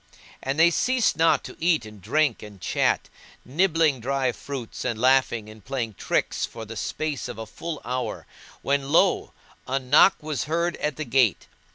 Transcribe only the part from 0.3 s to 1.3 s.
And they ceased